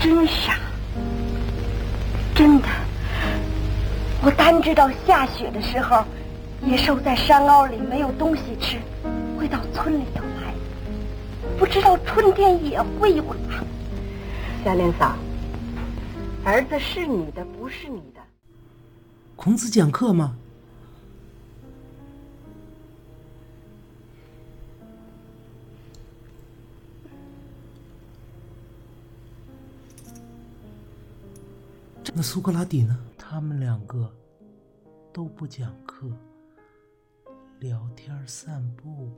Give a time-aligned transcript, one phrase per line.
[0.00, 0.58] 真傻，
[2.34, 2.66] 真的。
[4.22, 6.02] 我单知道下雪的时候，
[6.64, 8.78] 野兽在山坳里没有东西吃，
[9.38, 10.54] 会到村里头来。
[11.58, 13.62] 不知道春天也会有狼。
[14.64, 15.14] 小莲嫂，
[16.44, 18.20] 儿子是你的，不是你的。
[19.36, 20.34] 孔子讲课吗？
[32.12, 32.98] 那苏格拉底呢？
[33.16, 34.12] 他们两个
[35.12, 36.06] 都不讲课，
[37.60, 39.10] 聊天散步。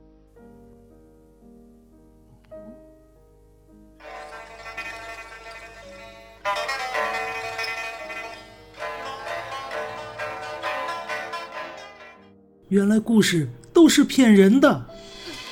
[12.69, 14.69] 原来故事都是骗人的。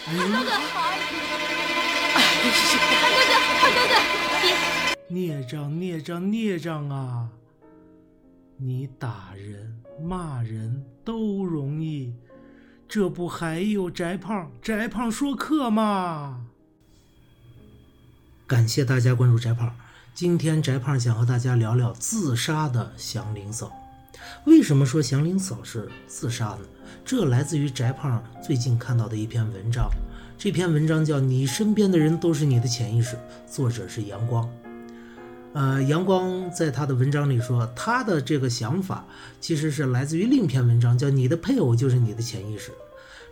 [0.08, 0.14] 二
[5.12, 7.28] 孽障，孽障，孽障啊！
[8.56, 12.14] 你打人、骂人都容易，
[12.88, 14.50] 这不还有翟胖？
[14.62, 16.46] 翟胖说课吗？
[18.48, 19.76] 感谢大家关注翟胖。
[20.14, 23.70] 今天翟胖想和大家聊聊自杀的祥林嫂。
[24.46, 26.60] 为什么说祥林嫂是自杀呢？
[27.04, 29.90] 这来自于翟胖最近看到的一篇文章。
[30.38, 34.50] 这篇文章叫《你身边的人都是你的潜意识》，作者是阳光。
[35.54, 39.06] 呃，阳光在他的文章里说，他的这个想法
[39.42, 42.72] 其实是来自于另一篇文章，叫《你的配偶就是你的潜意识》。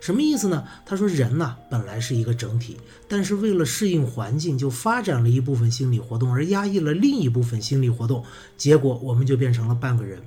[0.00, 0.64] 什么意思呢？
[0.84, 2.76] 他说，人呐本来是一个整体，
[3.08, 8.24] 但是为了适应环境，就发展了一部分心理活动，而压抑了另一部分心理活动，
[8.56, 10.20] 结果我们就变成了半个人。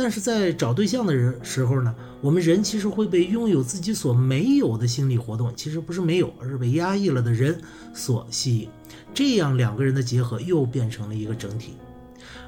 [0.00, 7.60] 但是在找对象的人时候呢，我们人其实会被拥有自己所没有的心理活动，其实不是没有，而是被压抑了的人
[7.92, 8.68] 所吸引。
[9.12, 11.72] 这样两个人的结合又变成了一个整体。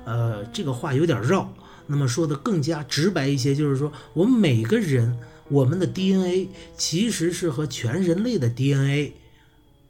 [0.04, 1.52] 呃，这个话有点绕，
[1.88, 9.14] 那么说的更加直白一些，就是说我们每个人，我们的 DNA 其实是和全人类的 DNA，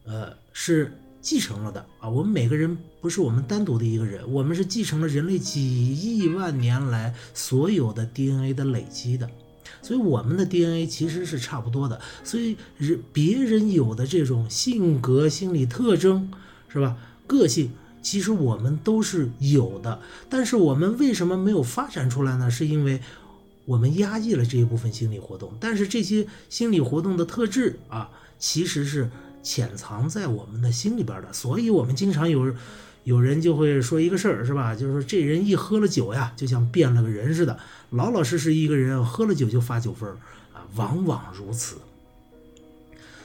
[0.06, 2.08] 呃，是继承了的啊。
[2.08, 9.28] 我们每个人不是我们单独的一个人，我们是继承了人类几亿万年来所有的 DNA 的累积的，
[9.82, 12.00] 所以我们的 DNA 其实是差不多的。
[12.24, 16.30] 所以人别人有的这种性格、心理特征。
[16.72, 16.96] 是吧？
[17.26, 22.48] 个性其实我们都是有的，但是我们为什么没有发展出来呢？
[22.48, 23.00] 是因为
[23.64, 25.52] 我们压抑了这一部分心理活动。
[25.58, 28.08] 但是这些心理活动的特质啊，
[28.38, 29.10] 其实是
[29.42, 31.32] 潜藏在我们的心里边的。
[31.32, 32.52] 所以，我们经常有
[33.04, 34.74] 有人就会说一个事儿，是吧？
[34.74, 37.58] 就是说这人一喝了酒呀，就像变了个人似的。
[37.90, 40.08] 老老实实一个人，喝了酒就发酒疯
[40.52, 41.76] 啊，往往如此。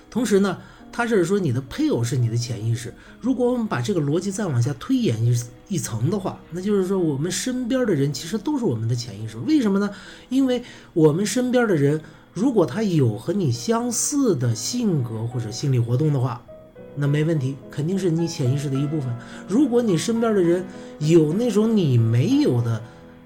[0.09, 0.58] 同时呢。
[0.92, 2.94] 他是说你的配偶是你的潜意识。
[3.20, 5.38] 如果我们把这个逻辑再往下推演一
[5.68, 9.38] 一层的话，那就是说我们身边的人其实都是我们的潜意识。
[9.40, 9.90] 为什么呢？
[10.30, 12.02] 因为我们身边的人，
[12.35, 16.41] 如果他有和你相似的性格或者心理活动的话，
[16.94, 19.09] 那没问题，肯定是你潜意识的一部分。
[19.47, 20.66] 如果你身边的人
[21.00, 22.84] 有那种你没有的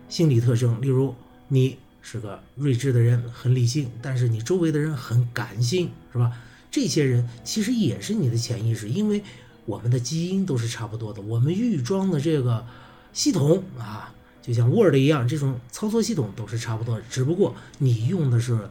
[0.08, 1.16] 心理特征，例如
[1.48, 6.32] 你是个睿智的人，很理性，但是你周围的人很感性，是吧？
[6.70, 9.24] 这些人其实也是你的潜意识，因为
[9.66, 12.64] 我们的基因都是差不多的，我们预装的这个
[13.12, 18.70] 系统啊，就像 Word 一样，这种操作系统都是差不多的，只不过你用的是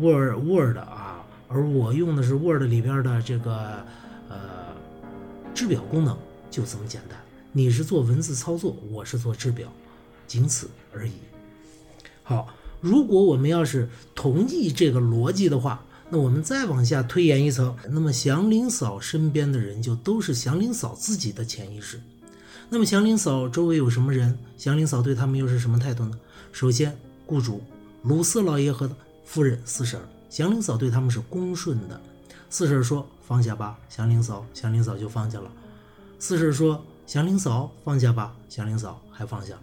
[0.00, 3.84] Word Word 啊，而我用的是 Word 里边的这个
[4.28, 4.38] 呃
[5.54, 6.16] 制表功能，
[6.50, 7.18] 就这么简单。
[7.52, 9.72] 你是做文字操作，我是做制表，
[10.26, 11.12] 仅此而已。
[12.22, 12.48] 好，
[12.80, 15.82] 如果我们要是同意这个逻辑的话。
[16.10, 22.00] 那我们再往下推演一层，那么祥林嫂身边的人就都是祥林嫂自己的潜意识。
[22.70, 24.38] 那么祥林嫂周围有什么人？
[24.56, 26.18] 祥林嫂对他们又是什么态度呢？
[26.50, 27.60] 首先，雇主
[28.02, 28.90] 鲁斯老爷和
[29.28, 30.00] 夫人四婶，
[30.30, 32.00] 祥林嫂对他们是恭顺的。
[32.48, 35.52] 四婶说放下吧，祥林嫂，祥林嫂就放下了。
[36.18, 39.60] 四婶说祥林嫂放下吧，祥林嫂还放下了。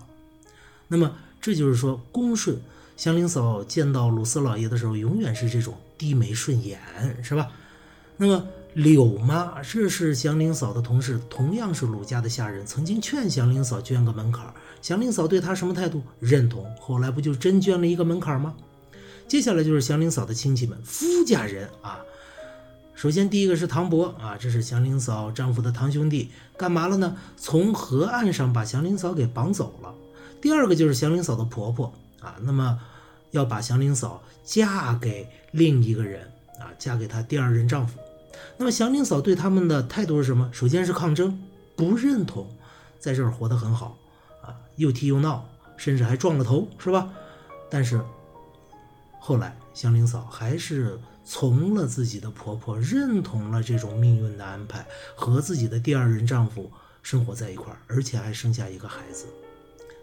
[0.87, 1.11] 那么
[1.41, 2.61] 这就是说恭顺。
[2.95, 6.79] 祥林嫂见到鲁四老爷的时候，永远是这种低眉顺眼，
[7.23, 7.51] 是吧？
[8.17, 14.45] 那么柳妈，这是祥林嫂的同事，同样是鲁家的下人，曾经劝祥林嫂捐个门槛，
[14.79, 16.03] 祥林嫂对她什么态度？
[16.19, 16.71] 认同。
[16.79, 18.53] 后来不就真捐了一个门槛吗？
[19.27, 21.99] 接下来就是祥林嫂的亲戚们，夫家人啊。
[22.93, 27.17] 首先第一个是唐伯啊，这是祥林嫂丈夫的堂兄弟，干嘛了呢？
[27.35, 29.93] 从河岸上把祥林嫂给绑走了。
[30.41, 31.93] 第二个就是祥林嫂的婆婆。
[32.21, 32.79] 啊，那么
[33.31, 36.23] 要把祥林嫂嫁给另一个人
[36.59, 37.99] 啊，嫁给她第二任丈夫。
[38.57, 40.49] 那么祥林嫂对他们的态度是什么？
[40.53, 41.39] 首先是抗争，
[41.75, 42.47] 不认同。
[42.97, 43.97] 在这儿活得很好
[44.41, 45.47] 啊，又踢又闹，
[45.77, 47.09] 甚至还撞了头，是吧？
[47.69, 48.01] 但是
[49.19, 54.85] 后来祥林嫂还是从了自己的婆婆，认同了这种命运的安排，
[55.15, 56.71] 和自己的第二任丈夫
[57.01, 59.25] 生活在一块儿，而且还生下一个孩子。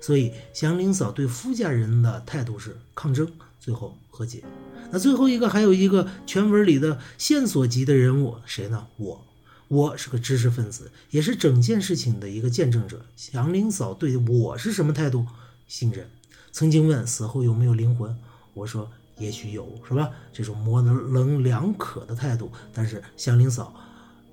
[0.01, 3.31] 所以祥林嫂对夫家人的态度是抗争，
[3.61, 4.43] 最后和解。
[4.91, 8.89] 那最后一个还有一个全文里的线索级的人物，谁呢？
[8.97, 9.25] 我，
[9.69, 13.07] 我是个知识分子，也是整件事情的一个见证者。
[13.17, 15.25] 祥林嫂对我是什么态度？
[15.69, 16.11] 信任。
[16.51, 18.19] 曾经问死后有没有灵魂，
[18.53, 20.11] 我说也许有，是吧？
[20.33, 23.75] 这种模棱两可的态度，但是祥林嫂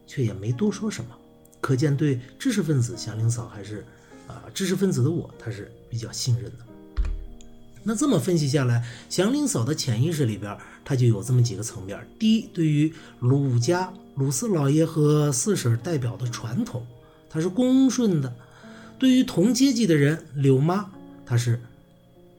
[0.05, 1.15] 却也没多说什么。
[1.61, 3.85] 可见对知识分子，祥林嫂还是。
[4.29, 6.59] 啊，知识分子的我，他是比较信任的。
[7.81, 10.55] 那这么分析下来，祥林嫂的潜意识里边，
[10.85, 11.99] 他就有这么几个层面。
[12.19, 16.85] 第一，对于鲁家鲁四老爷和四婶代表的传统，
[17.27, 18.31] 他是恭顺的；
[18.99, 20.91] 对于同阶级的人，柳妈，
[21.25, 21.59] 他是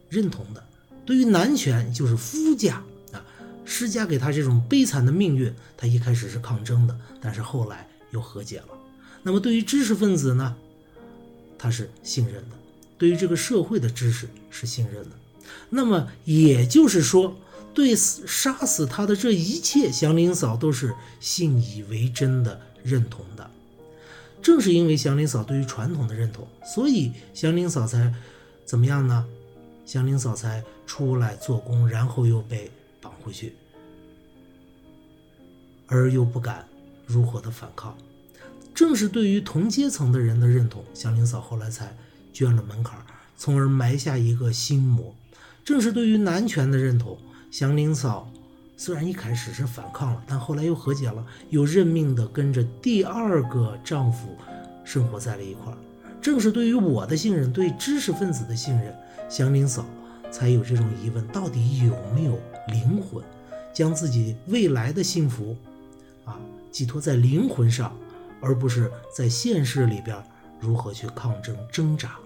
[0.09, 0.63] 认同的；
[1.05, 2.82] 对于男权，就是夫家
[3.12, 3.25] 啊，
[3.64, 8.69] 施加给他这种悲惨的命运，他一开始是抗争的，但是后来又和解了。
[9.23, 10.56] 那么对于知识分子呢？
[11.58, 12.56] 他是信任的，
[12.97, 15.11] 对于这个社会的知识是信任的。
[15.69, 17.37] 那么也就是说，
[17.75, 23.50] 对杀死他的这一切，祥林嫂都是信以为真的认同的。
[24.41, 28.14] 正是因为祥林嫂对于传统的认同，所以祥林嫂才
[28.64, 29.26] 怎么样呢？
[29.91, 32.71] 祥林嫂才出来做工，然后又被
[33.01, 33.55] 绑回去，
[35.89, 36.65] 而又不敢
[37.07, 37.99] 如何的反抗。
[38.73, 41.93] 正是对于同阶层的人的认同，祥林嫂后来才
[42.33, 43.05] 捐了门槛，
[43.37, 45.13] 从而埋下一个心魔。
[45.65, 47.19] 正是对于男权的认同，
[47.51, 48.31] 祥林嫂
[48.77, 54.37] 虽然一开始是反抗了，但后来又和解了，又认命的跟着第二个丈夫
[54.85, 55.79] 生活在了一块儿。
[56.23, 58.95] 正是对于我的信任，对知识分子的信任，
[59.31, 59.87] 祥林嫂
[60.31, 62.38] 才有这种疑问：到底有没有
[62.69, 63.25] 灵魂？
[63.73, 65.56] 将自己未来的幸福
[66.27, 66.38] 啊
[66.71, 67.97] 寄托在灵魂上。
[68.43, 70.17] 而不是在现实里边
[70.59, 72.17] 如何去抗争挣扎，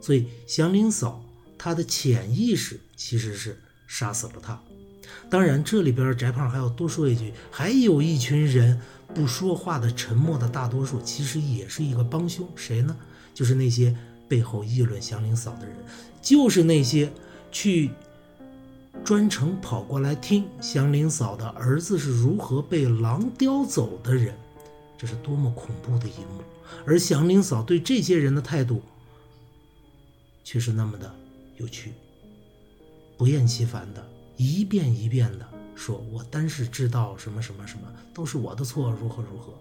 [0.00, 1.24] 所以祥林嫂
[1.56, 3.56] 她的潜意识其实是
[3.86, 4.60] 杀死了他。
[5.30, 8.80] 当然，这里边翟胖还要多说一句，还有一群人
[9.14, 12.48] 不说话的沉默的大多数，其实也是一个帮凶。
[12.56, 12.96] 谁呢？
[13.32, 13.96] 就是那些
[14.34, 15.76] 背后议论祥林嫂的人，
[16.20, 17.08] 就是那些
[17.52, 17.92] 去
[19.04, 24.34] 专程跑过来听祥林嫂的儿子是如何被狼叼走的人。
[24.98, 26.42] 这是多么恐怖的一幕，
[26.84, 28.82] 而祥林嫂对这些人的态度
[30.42, 31.14] 却是那么的
[31.58, 31.92] 有趣，
[33.16, 34.04] 不厌其烦的
[34.36, 35.46] 一遍一遍的
[35.76, 37.82] 说：“我单是知道什么什么什么，
[38.12, 39.54] 都是我的错，如何如何。”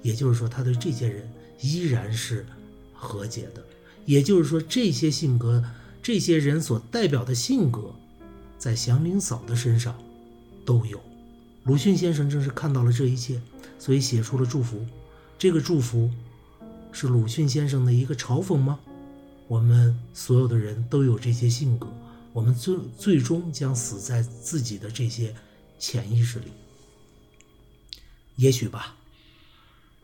[0.00, 1.30] 也就是说，他对这些人
[1.60, 2.46] 依然是
[2.94, 3.62] 和解的。
[4.04, 5.64] 也就是说，这些性格，
[6.02, 7.94] 这些人所代表的性格，
[8.58, 9.96] 在祥林嫂的身上
[10.64, 11.00] 都有。
[11.64, 13.40] 鲁迅先生正是看到了这一切。
[13.78, 14.84] 所以写出了祝福，
[15.38, 16.10] 这个祝福
[16.92, 18.78] 是鲁迅先生的一个嘲讽吗？
[19.48, 21.90] 我们所有的人都有这些性格，
[22.34, 25.34] 我们最最终将死在自己的这些
[25.78, 26.48] 潜意识里。
[28.36, 28.94] 也许吧。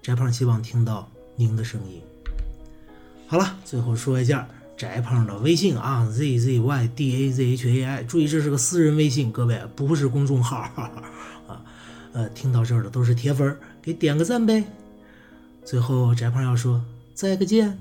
[0.01, 2.01] 翟胖希望听到您的声音。
[3.29, 4.47] 好了，最后说一下
[4.77, 11.61] 翟胖的微信啊，z z y d a z h a i，注意这是个私人微信，各位不是公众号 啊。
[12.13, 14.65] 呃，听到这儿的都是铁粉，给点个赞呗。
[15.65, 16.81] 最后，翟胖要说
[17.15, 17.77] 再个见。